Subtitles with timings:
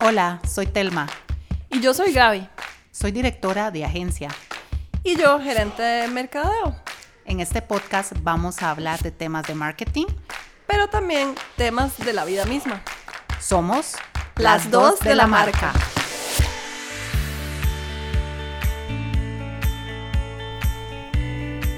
[0.00, 1.08] Hola, soy Telma.
[1.70, 2.48] Y yo soy Gaby.
[2.92, 4.28] Soy directora de agencia.
[5.02, 6.76] Y yo, gerente de mercadeo.
[7.24, 10.06] En este podcast vamos a hablar de temas de marketing,
[10.68, 12.80] pero también temas de la vida misma.
[13.40, 13.96] Somos
[14.36, 15.72] las, dos de, la, marca.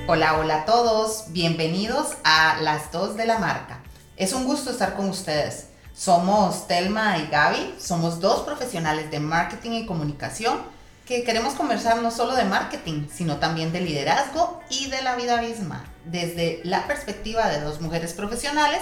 [0.07, 1.33] Hola, hola a todos.
[1.33, 3.81] Bienvenidos a las dos de la marca.
[4.19, 5.70] Es un gusto estar con ustedes.
[6.01, 10.59] Somos Telma y Gaby, somos dos profesionales de marketing y comunicación
[11.05, 15.43] que queremos conversar no solo de marketing, sino también de liderazgo y de la vida
[15.43, 18.81] misma, desde la perspectiva de dos mujeres profesionales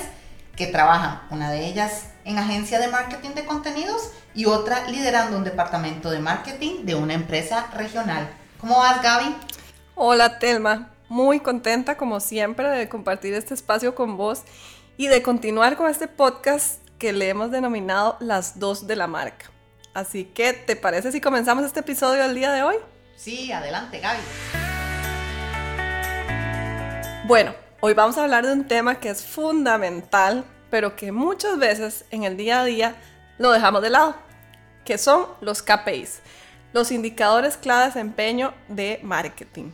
[0.54, 5.42] que trabajan, una de ellas en agencia de marketing de contenidos y otra liderando un
[5.42, 8.30] departamento de marketing de una empresa regional.
[8.60, 9.34] ¿Cómo vas, Gaby?
[9.96, 10.90] Hola, Telma.
[11.08, 14.42] Muy contenta, como siempre, de compartir este espacio con vos
[14.96, 19.46] y de continuar con este podcast que le hemos denominado las dos de la marca.
[19.94, 22.76] Así que, ¿te parece si comenzamos este episodio el día de hoy?
[23.16, 24.20] Sí, adelante, Gaby.
[27.26, 32.04] Bueno, hoy vamos a hablar de un tema que es fundamental, pero que muchas veces
[32.10, 32.96] en el día a día
[33.38, 34.16] lo dejamos de lado,
[34.84, 36.20] que son los KPIs,
[36.72, 39.72] los indicadores clave de desempeño de marketing.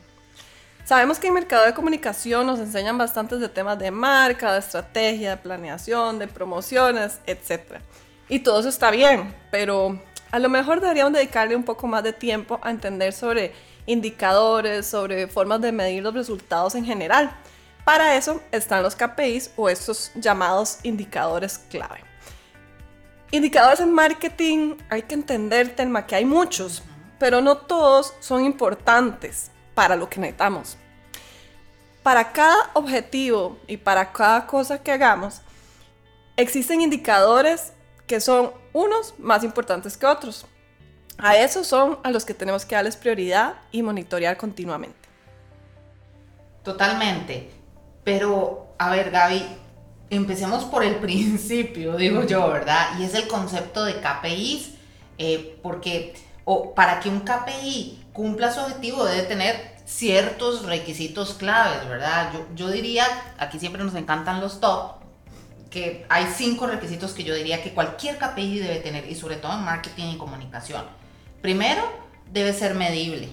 [0.85, 5.31] Sabemos que en mercado de comunicación nos enseñan bastantes de temas de marca, de estrategia,
[5.31, 7.81] de planeación, de promociones, etc.
[8.29, 9.99] Y todo eso está bien, pero
[10.31, 13.55] a lo mejor deberíamos dedicarle un poco más de tiempo a entender sobre
[13.87, 17.35] indicadores, sobre formas de medir los resultados en general.
[17.87, 22.05] Para eso están los KPIs o estos llamados indicadores clave.
[23.31, 26.83] Indicadores en marketing, hay que entender, Telma, que hay muchos,
[27.19, 30.77] pero no todos son importantes para lo que necesitamos.
[32.03, 35.41] Para cada objetivo y para cada cosa que hagamos,
[36.37, 37.73] existen indicadores
[38.07, 40.47] que son unos más importantes que otros.
[41.17, 45.09] A esos son a los que tenemos que darles prioridad y monitorear continuamente.
[46.63, 47.51] Totalmente.
[48.03, 49.47] Pero, a ver, Gaby,
[50.11, 52.99] empecemos por el principio, digo yo, ¿verdad?
[52.99, 54.75] Y es el concepto de KPIs,
[55.19, 61.87] eh, porque o para que un KPI cumpla su objetivo debe tener ciertos requisitos claves,
[61.87, 62.33] ¿verdad?
[62.33, 63.05] Yo, yo diría,
[63.37, 64.93] aquí siempre nos encantan los top,
[65.69, 69.53] que hay cinco requisitos que yo diría que cualquier KPI debe tener, y sobre todo
[69.53, 70.87] en marketing y comunicación.
[71.43, 71.83] Primero,
[72.33, 73.29] debe ser medible,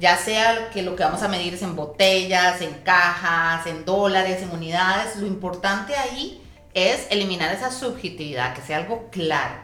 [0.00, 4.42] ya sea que lo que vamos a medir es en botellas, en cajas, en dólares,
[4.42, 6.42] en unidades, lo importante ahí
[6.74, 9.56] es eliminar esa subjetividad, que sea algo claro.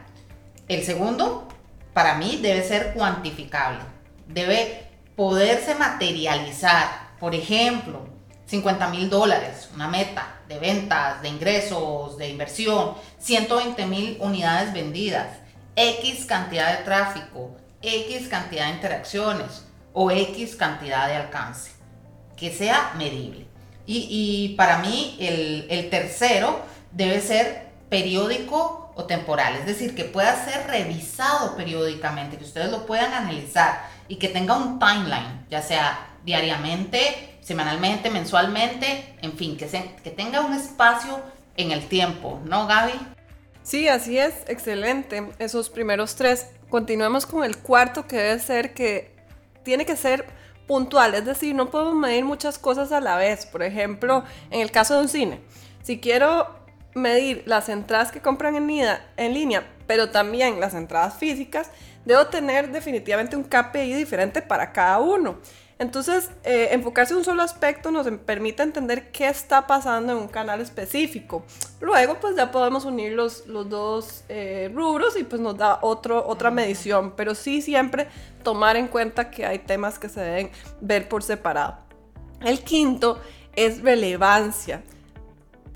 [0.68, 1.48] El segundo,
[1.94, 3.80] para mí, debe ser cuantificable,
[4.28, 8.06] debe poderse materializar, por ejemplo,
[8.46, 15.28] 50 mil dólares, una meta de ventas, de ingresos, de inversión, 120 mil unidades vendidas,
[15.76, 21.72] X cantidad de tráfico, X cantidad de interacciones o X cantidad de alcance,
[22.36, 23.46] que sea medible.
[23.90, 26.60] Y, para mí el, el tercero
[26.92, 32.84] debe ser periódico o temporal, es decir, que pueda ser revisado periódicamente, que ustedes lo
[32.84, 39.66] puedan analizar y que tenga un timeline, ya sea diariamente, semanalmente, mensualmente, en fin, que,
[40.02, 41.20] que tenga un espacio
[41.56, 42.92] en el tiempo, ¿no, Gaby?
[43.62, 45.30] Sí, así es, excelente.
[45.38, 46.46] Esos primeros tres.
[46.70, 49.14] Continuemos con el cuarto, que debe ser que
[49.62, 50.26] tiene que ser
[50.66, 53.46] puntual, es decir, no podemos medir muchas cosas a la vez.
[53.46, 55.40] Por ejemplo, en el caso de un cine,
[55.82, 56.57] si quiero
[57.00, 58.70] medir las entradas que compran en,
[59.16, 61.70] en línea, pero también las entradas físicas,
[62.04, 65.38] debo tener definitivamente un KPI diferente para cada uno.
[65.78, 70.28] Entonces, eh, enfocarse en un solo aspecto nos permite entender qué está pasando en un
[70.28, 71.44] canal específico.
[71.80, 76.26] Luego, pues ya podemos unir los, los dos eh, rubros y pues nos da otro,
[76.26, 78.08] otra medición, pero sí siempre
[78.42, 81.78] tomar en cuenta que hay temas que se deben ver por separado.
[82.40, 83.20] El quinto
[83.54, 84.82] es relevancia.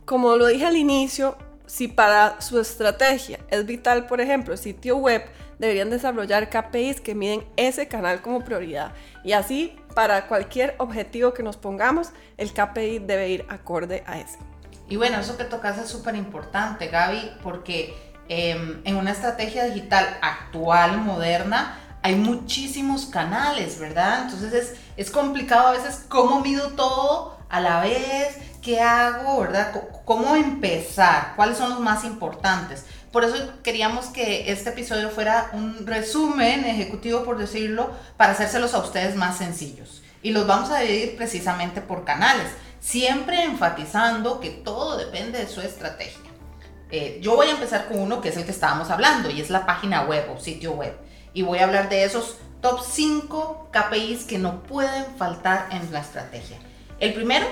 [0.04, 1.36] Como lo dije al inicio,
[1.66, 5.24] si para su estrategia es vital, por ejemplo, el sitio web,
[5.58, 8.92] deberían desarrollar KPIs que miden ese canal como prioridad.
[9.22, 14.38] Y así, para cualquier objetivo que nos pongamos, el KPI debe ir acorde a ese.
[14.88, 17.96] Y bueno, eso que tocas es súper importante, Gaby, porque
[18.28, 24.22] em, en una estrategia digital actual, moderna, hay muchísimos canales, ¿verdad?
[24.22, 29.72] Entonces es, es complicado a veces cómo mido todo a la vez, qué hago, ¿verdad?
[30.04, 31.34] ¿Cómo empezar?
[31.36, 32.86] ¿Cuáles son los más importantes?
[33.10, 38.78] Por eso queríamos que este episodio fuera un resumen ejecutivo, por decirlo, para hacérselos a
[38.78, 40.02] ustedes más sencillos.
[40.22, 42.46] Y los vamos a dividir precisamente por canales,
[42.80, 46.30] siempre enfatizando que todo depende de su estrategia.
[46.90, 49.50] Eh, yo voy a empezar con uno que es el que estábamos hablando y es
[49.50, 50.96] la página web o sitio web.
[51.34, 56.00] Y voy a hablar de esos top 5 KPIs que no pueden faltar en la
[56.00, 56.58] estrategia.
[57.00, 57.46] El primero,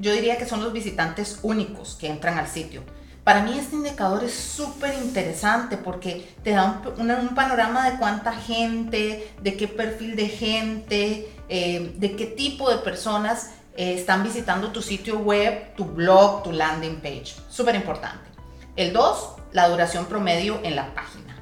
[0.00, 2.82] yo diría que son los visitantes únicos que entran al sitio.
[3.22, 9.30] Para mí este indicador es súper interesante porque te da un, panorama de cuánta gente,
[9.42, 14.80] de qué perfil de gente, eh, de qué tipo de personas eh, están visitando tu
[14.80, 17.36] sitio web, tu blog, tu landing page.
[17.50, 18.24] Súper importante.
[18.74, 21.36] El 2, la duración promedio en la página.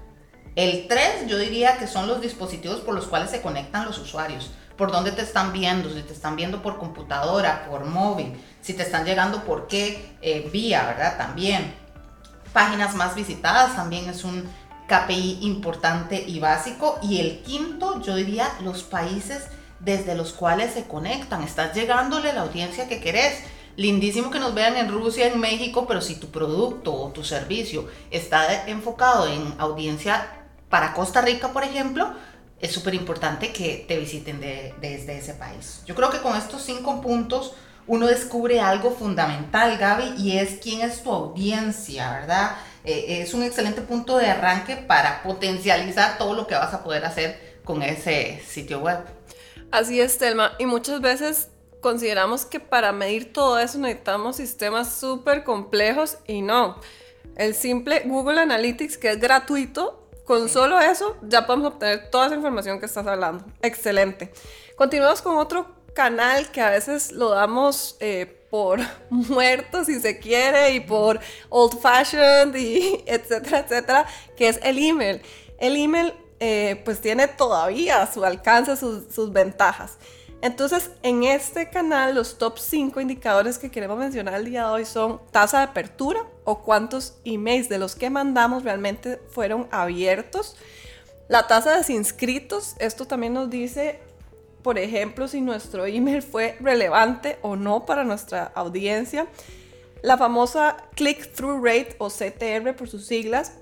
[0.56, 4.50] El 3, yo diría que son los dispositivos por los cuales se conectan los usuarios.
[4.78, 8.84] Por dónde te están viendo, si te están viendo por computadora, por móvil, si te
[8.84, 11.18] están llegando por qué eh, vía, ¿verdad?
[11.18, 11.74] También.
[12.52, 14.48] Páginas más visitadas también es un
[14.86, 16.98] KPI importante y básico.
[17.02, 19.48] Y el quinto, yo diría, los países
[19.80, 21.42] desde los cuales se conectan.
[21.42, 23.42] Estás llegándole la audiencia que querés.
[23.76, 27.88] Lindísimo que nos vean en Rusia, en México, pero si tu producto o tu servicio
[28.10, 32.12] está enfocado en audiencia para Costa Rica, por ejemplo,
[32.60, 35.82] es súper importante que te visiten desde ese país.
[35.86, 37.54] Yo creo que con estos cinco puntos
[37.86, 42.56] uno descubre algo fundamental, Gaby, y es quién es tu audiencia, ¿verdad?
[42.84, 47.04] Eh, es un excelente punto de arranque para potencializar todo lo que vas a poder
[47.04, 48.98] hacer con ese sitio web.
[49.70, 51.48] Así es, Telma, y muchas veces
[51.80, 56.80] consideramos que para medir todo eso necesitamos sistemas súper complejos y no.
[57.36, 62.34] El simple Google Analytics, que es gratuito, con solo eso ya podemos obtener toda esa
[62.34, 63.46] información que estás hablando.
[63.62, 64.30] Excelente.
[64.76, 68.78] Continuamos con otro canal que a veces lo damos eh, por
[69.10, 75.22] muerto si se quiere y por old fashioned y etcétera, etcétera, que es el email.
[75.58, 79.96] El email eh, pues tiene todavía su alcance sus, sus ventajas.
[80.40, 84.84] Entonces, en este canal, los top 5 indicadores que queremos mencionar el día de hoy
[84.84, 90.56] son tasa de apertura o cuántos emails de los que mandamos realmente fueron abiertos.
[91.28, 94.00] La tasa de inscritos, esto también nos dice
[94.62, 99.26] por ejemplo, si nuestro email fue relevante o no para nuestra audiencia.
[100.02, 103.54] La famosa click-through rate o CTR por sus siglas,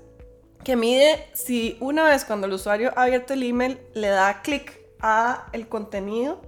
[0.63, 4.81] que mide si una vez cuando el usuario ha abierto el email le da clic
[4.99, 6.41] a el contenido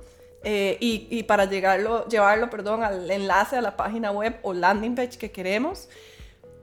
[0.44, 4.96] eh, y, y, para llegarlo, llevarlo perdón, al enlace a la página web o landing
[4.96, 5.90] page que queremos.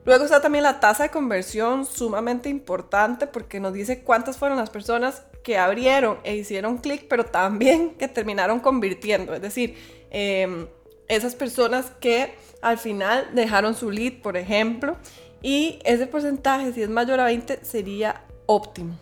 [0.07, 4.69] Luego está también la tasa de conversión, sumamente importante porque nos dice cuántas fueron las
[4.69, 9.33] personas que abrieron e hicieron clic, pero también que terminaron convirtiendo.
[9.33, 9.75] Es decir,
[10.09, 10.67] em,
[11.09, 14.95] esas personas que al final dejaron su lead, por ejemplo,
[15.41, 18.97] y ese porcentaje, si es mayor a 20, sería óptimo.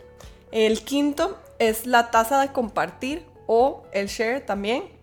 [0.52, 4.96] El quinto es la tasa de compartir o el share también,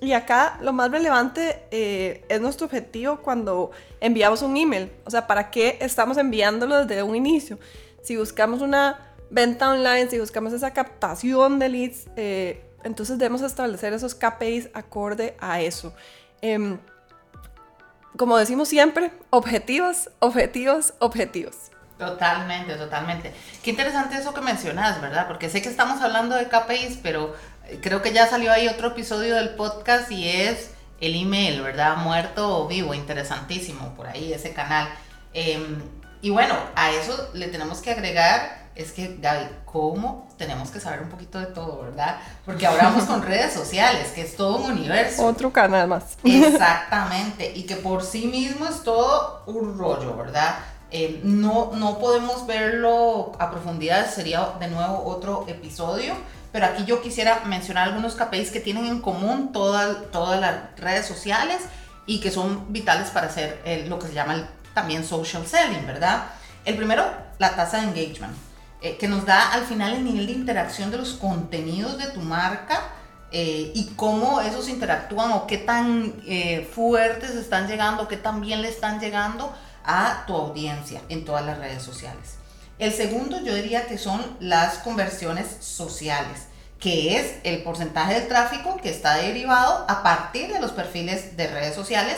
[0.00, 3.70] y acá lo más relevante eh, es nuestro objetivo cuando
[4.00, 4.90] enviamos un email.
[5.04, 7.58] O sea, ¿para qué estamos enviándolo desde un inicio?
[8.02, 13.92] Si buscamos una venta online, si buscamos esa captación de leads, eh, entonces debemos establecer
[13.92, 15.92] esos KPIs acorde a eso.
[16.40, 16.78] Em,
[18.16, 21.70] como decimos siempre, objetivos, objetivos, objetivos.
[21.98, 23.34] Totalmente, totalmente.
[23.62, 25.28] Qué interesante eso que mencionas, ¿verdad?
[25.28, 27.34] Porque sé que estamos hablando de KPIs, pero
[27.80, 30.70] creo que ya salió ahí otro episodio del podcast y es
[31.00, 31.96] el email, ¿verdad?
[31.96, 34.88] Muerto o vivo, interesantísimo por ahí ese canal.
[35.32, 35.82] Em,
[36.22, 41.02] y bueno, a eso le tenemos que agregar, es que Gaby, ¿cómo tenemos que saber
[41.02, 42.18] un poquito de todo, verdad?
[42.44, 45.24] Porque ahora vamos con redes sociales, que es todo un universo.
[45.24, 46.18] Otro canal más.
[46.24, 50.56] Exactamente, y que por sí mismo es todo un rollo, ¿verdad?
[50.90, 56.14] Em, no, no podemos verlo a profundidad, sería de nuevo otro episodio
[56.52, 61.06] pero aquí yo quisiera mencionar algunos KPIs que tienen en común todas, todas las redes
[61.06, 61.58] sociales
[62.06, 66.24] y que son vitales para hacer lo que se llama también social selling, ¿verdad?
[66.64, 67.04] El primero,
[67.38, 68.34] la tasa de engagement,
[68.82, 72.20] eh, que nos da al final el nivel de interacción de los contenidos de tu
[72.20, 72.80] marca
[73.30, 78.62] eh, y cómo esos interactúan o qué tan eh, fuertes están llegando, qué tan bien
[78.62, 79.54] le están llegando
[79.84, 82.39] a tu audiencia en todas las redes sociales.
[82.80, 86.46] El segundo yo diría que son las conversiones sociales,
[86.78, 91.46] que es el porcentaje de tráfico que está derivado a partir de los perfiles de
[91.48, 92.16] redes sociales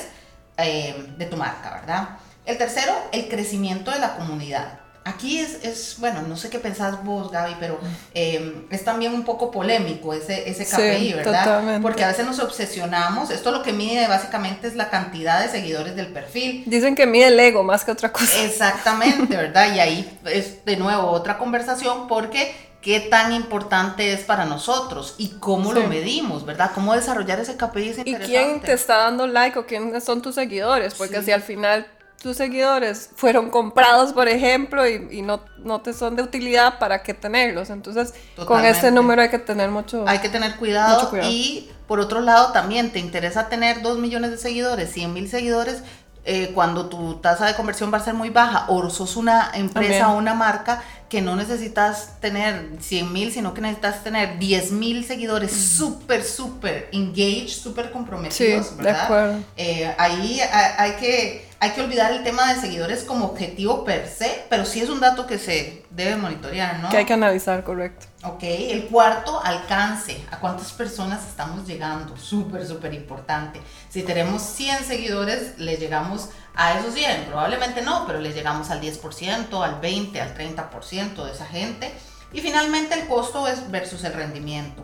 [0.57, 2.11] eh, de tu marca, ¿verdad?
[2.47, 4.79] El tercero, el crecimiento de la comunidad.
[5.05, 7.79] Aquí es, es, bueno, no sé qué pensás vos, Gaby, pero
[8.15, 11.81] em, es también un poco polémico ese, ese KPI, ¿verdad?
[11.83, 13.31] Porque a veces nos obsesionamos.
[13.31, 16.63] Esto lo que mide básicamente es la cantidad de seguidores del perfil.
[16.67, 18.45] Dicen que mide el ego más que otra cosa.
[18.45, 19.75] Exactamente, ¿verdad?
[19.75, 25.31] Y ahí es de nuevo otra conversación porque qué tan importante es para nosotros y
[25.39, 26.73] cómo lo medimos, ¿verdad?
[26.75, 28.25] Cómo desarrollar ese KPI es interesante.
[28.25, 30.95] ¿Y quién te está dando like o quiénes son tus seguidores?
[30.95, 31.87] Porque si al final
[32.23, 37.15] tus seguidores fueron comprados, por ejemplo, y, no, no te son de utilidad, ¿para qué
[37.15, 37.69] tenerlos?
[37.69, 38.15] Entonces,
[38.47, 42.53] con ese número hay que tener mucho Hay que tener cuidado, y por otro lado
[42.53, 45.83] también te interesa tener 2 millones de seguidores, 100 mil seguidores,
[46.25, 50.11] eh, cuando tu tasa de conversión va a ser muy baja o sos una empresa
[50.11, 55.05] o una marca que no necesitas tener 100 mil, sino que necesitas tener 10 mil
[55.05, 58.93] seguidores súper, súper engaged, súper comprometidos, sí, ¿verdad?
[58.93, 59.39] De acuerdo.
[59.57, 60.41] Eh, ahí
[60.79, 64.81] hay que hay que olvidar el tema de seguidores como objetivo per se, pero sí
[64.81, 66.89] es un dato que se debe monitorear, ¿no?
[66.89, 68.07] Que hay que analizar, correcto.
[68.25, 70.21] Ok, el cuarto, alcance.
[70.33, 72.17] ¿A cuántas personas estamos llegando?
[72.17, 73.63] Súper, súper importante.
[73.91, 77.27] Si tenemos 100 seguidores, le llegamos a esos 100.
[77.27, 81.93] Probablemente no, pero le llegamos al 10%, al 20%, al 30% de esa gente.
[82.33, 84.83] Y finalmente el costo es versus el rendimiento.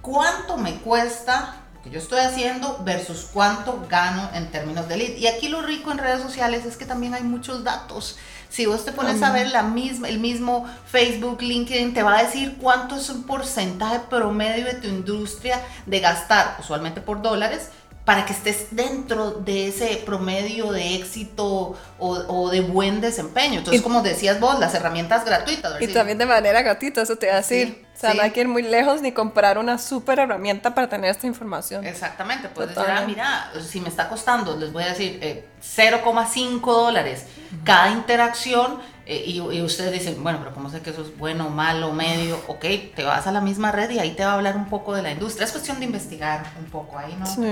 [0.00, 5.16] ¿Cuánto me cuesta que yo estoy haciendo versus cuánto gano en términos de lead.
[5.16, 8.18] Y aquí lo rico en redes sociales es que también hay muchos datos.
[8.48, 12.24] Si vos te pones a ver la misma, el mismo Facebook, LinkedIn, te va a
[12.24, 17.70] decir cuánto es un porcentaje promedio de tu industria de gastar, usualmente por dólares,
[18.04, 23.58] para que estés dentro de ese promedio de éxito o, de buen desempeño.
[23.58, 25.80] Entonces, como decías vos, las herramientas gratuitas.
[25.80, 27.86] Y también de manera gratuita, eso te va a decir.
[27.94, 31.10] o sea, no hay que ir muy lejos ni comprar una súper herramienta para tener
[31.10, 31.86] esta información.
[31.86, 35.20] Exactamente, puedes decir, ah, mira, si me está costando, les voy a decir,
[35.60, 37.26] 0,5 eh, dólares
[37.64, 41.92] cada interacción eh, y, ustedes dicen, bueno, pero ¿cómo sé que eso es bueno, malo,
[41.92, 42.40] medio?
[42.46, 44.94] Ok, te vas a la misma red y ahí te va a hablar un poco
[44.94, 45.44] de la industria.
[45.44, 47.26] Es cuestión de investigar un poco ahí, ¿no?
[47.26, 47.42] Sí.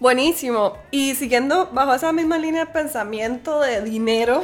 [0.00, 0.76] Buenísimo.
[0.90, 4.42] Y siguiendo bajo esa misma línea de pensamiento de dinero,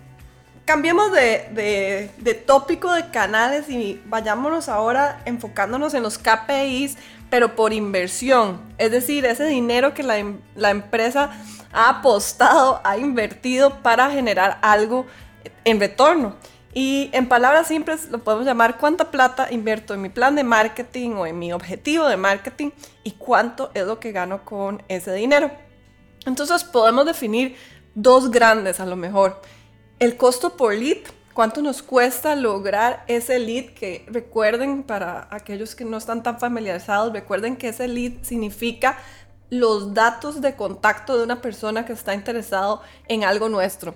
[0.64, 6.96] cambiemos de, de, de, tópico de canales y vayámonos ahora enfocándonos en los KPIs,
[7.30, 8.60] pero por inversión.
[8.78, 10.16] Es decir, ese dinero que la,
[10.56, 11.30] la empresa
[11.72, 15.06] ha apostado, ha invertido para generar algo
[15.64, 16.36] en retorno.
[16.74, 21.10] Y en palabras simples lo podemos llamar cuánta plata invierto en mi plan de marketing
[21.10, 22.70] o en mi objetivo de marketing
[23.04, 25.52] y cuánto es lo que gano con ese dinero.
[26.26, 27.56] Entonces podemos definir
[27.94, 29.40] dos grandes a lo mejor.
[30.00, 30.98] El costo por lead,
[31.32, 37.12] cuánto nos cuesta lograr ese lead que recuerden para aquellos que no están tan familiarizados,
[37.12, 38.98] recuerden que ese lead significa
[39.48, 43.94] los datos de contacto de una persona que está interesado en algo nuestro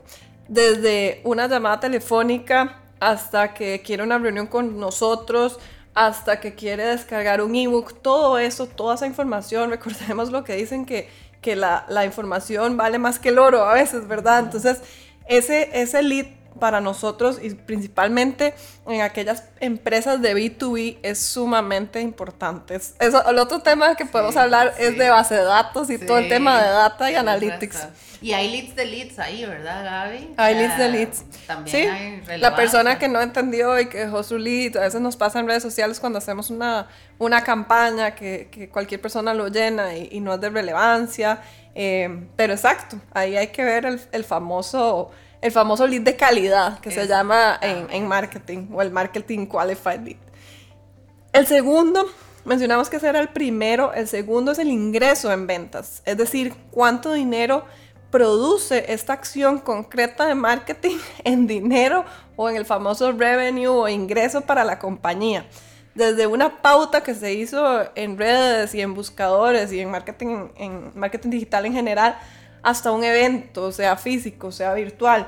[0.48, 5.58] desde una llamada telefónica hasta que quiere una reunión con nosotros,
[5.94, 10.84] hasta que quiere descargar un ebook, todo eso, toda esa información, recordemos lo que dicen
[10.84, 11.08] que,
[11.40, 14.40] que la, la, información vale más que el oro a veces, ¿verdad?
[14.40, 14.82] Entonces,
[15.26, 16.26] ese, ese lead
[16.58, 18.54] para nosotros y principalmente
[18.86, 22.74] en aquellas empresas de B2B es sumamente importante.
[22.74, 26.28] Eso, el otro tema que podemos hablar es de base de datos y todo el
[26.28, 27.88] tema de data y analytics.
[28.20, 30.34] Y hay leads de leads ahí, ¿verdad, Gaby?
[30.36, 31.24] Hay leads de leads.
[31.46, 35.16] También sí, la persona que no entendió y que dejó su lead, a veces nos
[35.16, 36.88] pasa en redes sociales cuando hacemos una,
[37.18, 41.42] una campaña que, que cualquier persona lo llena y, no es de relevancia.
[41.74, 46.80] Eh, pero exacto, ahí hay que ver el, el famoso el famoso lead de calidad
[46.80, 50.16] que se llama en, en, marketing o el marketing qualified lead.
[51.32, 52.06] El segundo,
[52.44, 56.54] mencionamos que ese era el primero, el segundo es el ingreso en ventas, es decir,
[56.70, 57.64] cuánto dinero
[58.10, 62.04] produce esta acción concreta de marketing en dinero
[62.36, 65.46] o en el famoso revenue o ingreso para la compañía.
[65.94, 70.92] Desde una pauta que se hizo en redes y en buscadores y en marketing, en
[70.94, 72.16] marketing digital en general,
[72.68, 75.26] hasta un evento, sea físico, sea virtual.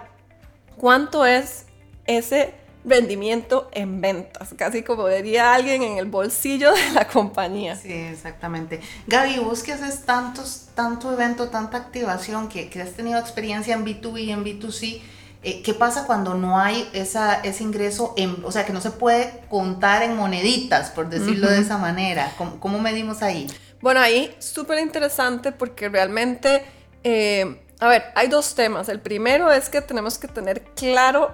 [0.77, 1.65] ¿Cuánto es
[2.07, 2.53] ese
[2.85, 4.51] rendimiento en ventas?
[4.59, 7.77] Casi como diría alguien en el bolsillo de la compañía.
[7.77, 8.81] Sí, exactamente.
[9.07, 14.21] Gaby, vos que haces tantos, tanto evento, tanta activación, que, has tenido experiencia en B2B
[14.21, 15.01] y en B2C,
[15.43, 18.91] eh, ¿qué pasa cuando no hay esa, ese ingreso, en, o sea, que no se
[18.91, 22.35] puede contar en moneditas, por decirlo de esa manera?
[22.37, 23.47] ¿Cómo, ¿Cómo, medimos ahí?
[23.81, 26.63] Bueno, ahí súper interesante porque realmente
[27.05, 28.89] eh, a ver, hay dos temas.
[28.89, 31.33] El primero es que tenemos que tener claro,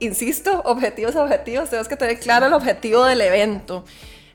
[0.00, 3.84] insisto, objetivos, objetivos, tenemos que tener claro el objetivo del evento.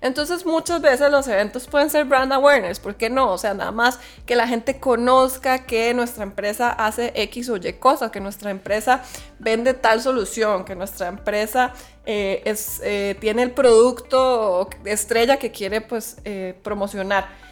[0.02, 3.34] Entonces muchas veces los eventos pueden ser brand awareness, ¿por qué no?
[3.34, 7.74] O sea, nada más que la gente conozca que nuestra empresa hace X o Y
[7.74, 9.04] cosas, que nuestra empresa
[9.40, 11.74] vende tal solución, que nuestra empresa
[12.06, 16.16] eh, es, eh, tiene el producto estrella que quiere pues
[16.64, 17.49] promocionar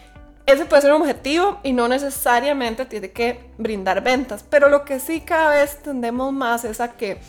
[0.47, 4.99] ese puede ser un objetivo y no necesariamente tiene que brindar ventas, pero lo que
[4.99, 7.19] sí cada vez tendemos más es a que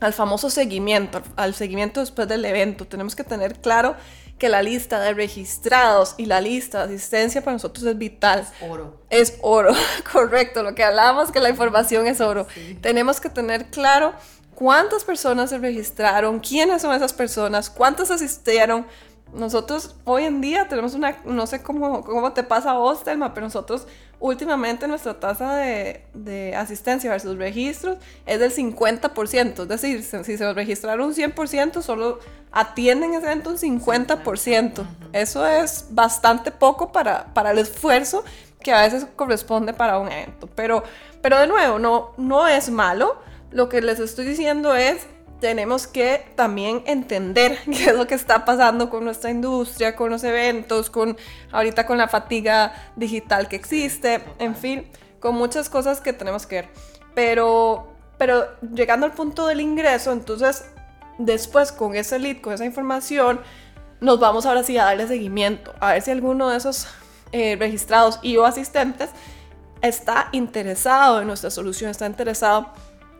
[0.00, 3.96] al famoso seguimiento, al seguimiento después del evento, tenemos que tener claro
[4.38, 8.40] que la lista de registrados y la lista de asistencia para nosotros es vital.
[8.40, 9.00] Es oro.
[9.10, 9.72] Es oro,
[10.12, 12.46] correcto, lo que hablábamos que la información es oro.
[12.80, 14.14] Tenemos que tener claro
[14.54, 18.86] cuántas personas se registraron, quiénes son esas personas, cuántas asistieron.
[19.32, 23.34] Nosotros hoy en día tenemos una, no sé cómo, cómo te pasa a vos, Telma,
[23.34, 23.86] pero nosotros
[24.20, 29.62] últimamente nuestra tasa de, de, asistencia versus registros es del 50%.
[29.62, 32.18] Es decir, si se registraron un 100%, solo
[32.52, 34.86] atienden ese evento un 50%.
[35.12, 38.24] Eso es bastante poco para, para el esfuerzo
[38.60, 40.48] que a veces corresponde para un evento.
[40.54, 40.82] Pero,
[41.22, 43.20] pero de nuevo, no, no es malo.
[43.50, 45.06] Lo que les estoy diciendo es
[45.40, 50.24] tenemos que también entender qué es lo que está pasando con nuestra industria, con los
[50.24, 51.16] eventos, con
[51.52, 54.88] ahorita con la fatiga digital que existe, en fin,
[55.20, 56.68] con muchas cosas que tenemos que ver.
[57.14, 60.64] Pero, pero llegando al punto del ingreso, entonces
[61.18, 63.40] después con ese lead, con esa información,
[64.00, 66.86] nos vamos ahora sí a darle seguimiento, a ver si alguno de esos
[67.32, 69.10] eh, registrados y o asistentes
[69.82, 72.72] está interesado en nuestra solución, está interesado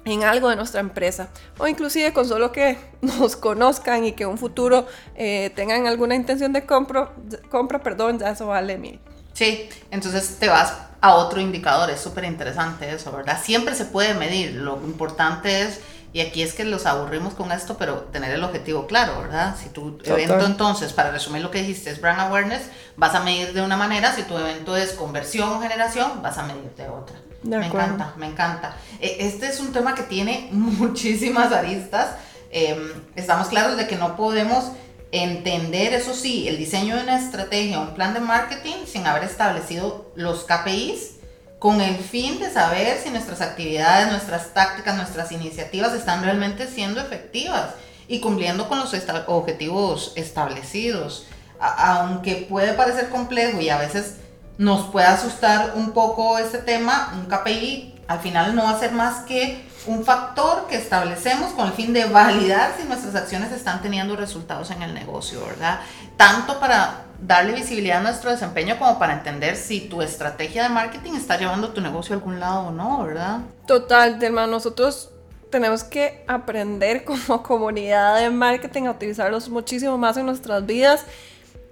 [0.05, 1.28] en algo de nuestra empresa
[1.59, 6.14] o inclusive con solo que nos conozcan y que en un futuro eh, tengan alguna
[6.14, 7.12] intención de compra,
[7.50, 9.00] compra, perdón, ya eso vale mil.
[9.33, 13.40] Sí, entonces te vas a otro indicador, es súper interesante eso, ¿verdad?
[13.40, 15.81] Siempre se puede medir, lo importante es,
[16.12, 19.55] y aquí es que los aburrimos con esto, pero tener el objetivo claro, ¿verdad?
[19.57, 22.62] Si tu evento entonces, para resumir lo que dijiste, es brand awareness,
[22.97, 26.43] vas a medir de una manera, si tu evento es conversión o generación, vas a
[26.43, 28.76] medir de otra me encanta, me encanta.
[29.00, 32.16] E, este es un tema que tiene muchísimas aristas.
[32.50, 34.73] Em, estamos claros de que no podemos
[35.11, 40.12] entender, eso sí, el diseño de una estrategia, un plan de marketing sin haber establecido
[40.14, 41.18] los KPIs
[41.59, 47.00] con el fin de saber si nuestras actividades, nuestras tácticas, nuestras iniciativas están realmente siendo
[47.00, 47.71] efectivas
[48.07, 48.95] y cumpliendo con los
[49.26, 51.26] objetivos establecidos.
[51.61, 54.18] aunque puede parecer complejo y a veces
[54.59, 58.93] nos puede asustar un poco este tema, un KPI al final no va a ser
[58.93, 63.83] más que un factor que establecemos con el fin de validar si nuestras acciones están
[63.83, 65.81] teniendo resultados en el negocio, ¿verdad?
[66.17, 71.12] Tanto para darle visibilidad a nuestro desempeño como para entender si tu estrategia de marketing
[71.12, 73.40] está llevando tu negocio a algún lado o no, ¿verdad?
[73.66, 75.11] Total, Delma, nosotros
[75.51, 81.05] tenemos que aprender como comunidad de marketing a utilizarlos muchísimo más en nuestras vidas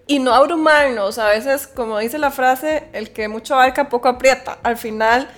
[0.07, 1.19] y no abrumarnos.
[1.19, 4.59] A veces, como dice la frase, el que mucho abarca poco aprieta.
[4.63, 5.29] Al final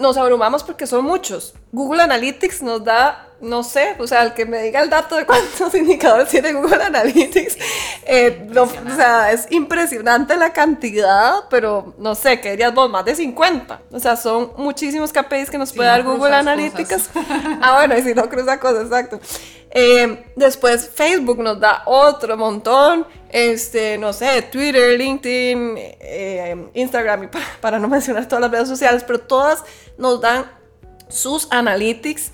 [0.00, 1.54] nos abrumamos porque son muchos.
[1.70, 5.24] Google Analytics nos da, no sé, o sea, el que me diga el dato de
[5.26, 7.56] cuántos indicadores tiene Google Analytics,
[8.04, 12.90] eh, o sea, es impresionante la cantidad, pero no sé, ¿qué dirías vos?
[12.90, 13.80] Más de 50.
[13.90, 17.10] O sea, son muchísimos KPIs que nos puede dar Google Analytics.
[17.62, 19.20] ah, bueno, y si no cruza cosas, exacto.
[19.74, 27.44] Eh, después Facebook nos da otro montón, este, no sé, Twitter, LinkedIn, eh, Instagram, para,
[27.60, 29.64] para, no mencionar todas las redes sociales, pero todas
[29.98, 30.44] nos dan
[31.08, 32.30] sus analytics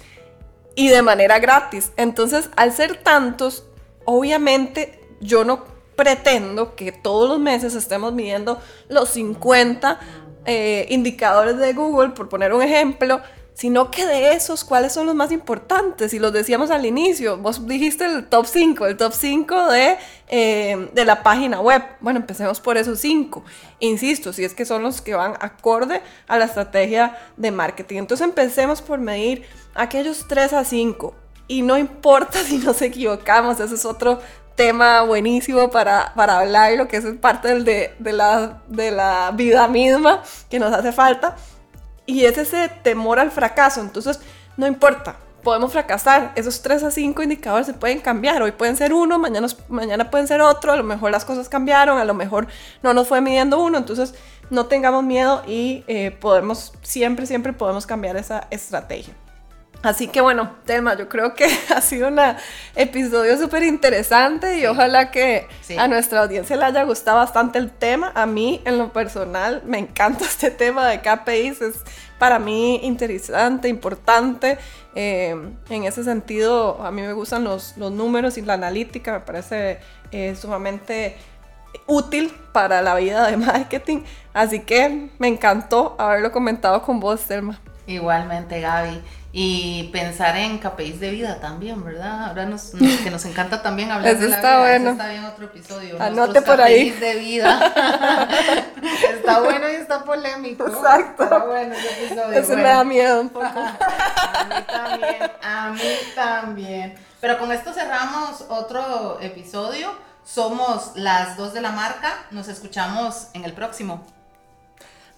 [0.74, 1.92] y de manera gratis.
[1.96, 3.64] Entonces, al ser tantos,
[4.04, 5.64] obviamente yo no
[5.96, 9.98] pretendo que todos los meses estemos midiendo los 50
[10.46, 13.20] eh, indicadores de Google, por poner un ejemplo,
[13.58, 16.14] sino que de esos, ¿cuáles son los más importantes?
[16.14, 19.96] Y los decíamos al inicio, vos dijiste el top 5, el top 5 de,
[20.28, 21.82] eh, de la página web.
[21.98, 23.42] Bueno, empecemos por esos 5.
[23.80, 27.98] Insisto, si es que son los que van acorde a la estrategia de marketing.
[27.98, 29.42] Entonces empecemos por medir
[29.74, 31.12] aquellos 3 a 5.
[31.48, 34.20] Y no importa si nos equivocamos, ese es otro
[34.54, 39.32] tema buenísimo para, para hablar, lo que es parte del de, de, la, de la
[39.34, 41.34] vida misma que nos hace falta
[42.08, 43.82] y es ese temor al fracaso.
[43.82, 44.18] Entonces,
[44.56, 46.32] no importa, podemos fracasar.
[46.36, 48.40] Esos 3 a 5 indicadores se pueden cambiar.
[48.40, 50.72] Hoy pueden ser uno, mañana, mañana pueden ser otro.
[50.72, 52.48] A lo mejor las cosas cambiaron, a lo mejor
[52.82, 53.76] no nos fue midiendo uno.
[53.76, 54.14] Entonces,
[54.48, 59.12] no tengamos miedo y eh, podemos, siempre, siempre podemos cambiar esa estrategia.
[59.80, 62.18] Así que bueno, Telma, yo creo que ha sido un
[62.74, 65.46] episodio súper interesante y ojalá que
[65.78, 68.10] a nuestra audiencia le haya gustado bastante el tema.
[68.16, 71.76] A mí, en lo personal, me encanta este tema de KPIs, es
[72.18, 74.58] para mí interesante, importante.
[74.96, 75.36] Eh,
[75.70, 79.78] en ese sentido, a mí me gustan los, números y la analítica, me parece
[80.10, 81.16] eh, sumamente
[81.86, 84.02] útil para la vida de marketing.
[84.34, 87.60] Así que me encantó haberlo comentado con vos, Telma.
[87.88, 92.28] Igualmente, Gaby y pensar en KPIs de vida también, ¿verdad?
[92.28, 92.70] Ahora nos,
[93.02, 94.60] que nos encanta también hablar de la está vida.
[94.60, 94.90] Bueno.
[94.92, 96.02] está bien otro episodio.
[96.02, 96.90] Anote por ahí.
[96.90, 97.60] de vida.
[99.12, 100.66] está bueno y está polémico.
[100.66, 101.24] Exacto.
[101.24, 102.38] Está bueno ese episodio.
[102.38, 103.46] Eso me da miedo un poco.
[103.46, 106.94] a mí también, a mí también.
[107.20, 109.92] Pero con esto cerramos otro episodio
[110.24, 112.14] Somos las dos de la marca.
[112.30, 114.06] Nos escuchamos en el próximo.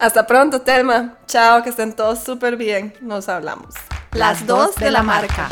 [0.00, 1.18] Hasta pronto, Telma.
[1.26, 2.94] Chao, que estén todos súper bien.
[3.02, 3.74] Nos hablamos.
[4.12, 5.48] Las dos de la marca.